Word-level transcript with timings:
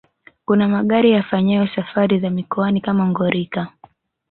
Kuna 0.45 0.67
magari 0.67 1.11
yafanyayo 1.11 1.67
safari 1.75 2.19
za 2.19 2.29
mikoani 2.29 2.81
kama 2.81 3.05
Ngorika 3.07 3.67